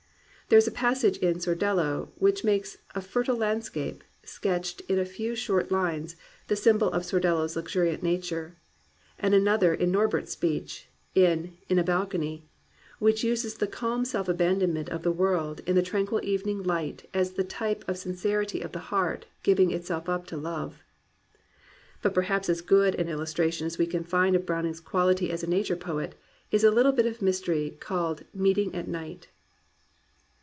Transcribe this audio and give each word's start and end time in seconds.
There 0.51 0.57
is 0.57 0.67
a 0.67 0.71
passage 0.71 1.15
in 1.19 1.35
Sordello 1.39 2.09
which 2.17 2.43
makes 2.43 2.77
a 2.93 2.99
fertile 2.99 3.37
landscape, 3.37 4.03
sketched 4.25 4.81
in 4.89 4.99
a 4.99 5.05
few 5.05 5.33
swift 5.37 5.71
lines, 5.71 6.17
the 6.49 6.57
symbol 6.57 6.89
of 6.91 7.05
Sordello's 7.05 7.55
luxuriant 7.55 8.03
nature; 8.03 8.57
and 9.17 9.33
another 9.33 9.73
in 9.73 9.93
Norbert*s 9.93 10.31
speech, 10.31 10.89
in 11.15 11.55
In 11.69 11.79
a 11.79 11.85
Balcony, 11.85 12.49
which 12.99 13.23
uses 13.23 13.53
the 13.55 13.65
calm 13.65 14.03
self 14.03 14.27
abandonment 14.27 14.89
of 14.89 15.03
the 15.03 15.11
world 15.13 15.61
in 15.65 15.75
the 15.75 15.81
tranquil 15.81 16.19
evening 16.21 16.61
light 16.63 17.09
as 17.13 17.31
the 17.31 17.45
type 17.45 17.85
of 17.87 17.95
the 18.03 18.13
sin« 18.13 18.15
cerity 18.15 18.61
of 18.61 18.73
the 18.73 18.79
heart 18.91 19.27
giving 19.43 19.71
itself 19.71 20.09
up 20.09 20.25
to 20.27 20.35
love. 20.35 20.83
But 22.01 22.13
perhaps 22.13 22.49
as 22.49 22.59
good 22.59 22.93
an 22.95 23.07
illustration 23.07 23.67
as 23.67 23.77
we 23.77 23.87
can 23.87 24.03
find 24.03 24.35
of 24.35 24.45
Browning's 24.45 24.81
quality 24.81 25.31
as 25.31 25.43
a 25.43 25.47
Nature 25.47 25.77
poet, 25.77 26.13
is 26.51 26.65
a 26.65 26.71
Httle 26.71 26.93
bit 26.93 27.05
of 27.05 27.21
mystery 27.21 27.69
called 27.79 28.25
Meeting 28.33 28.75
at 28.75 28.89
Night. 28.89 29.29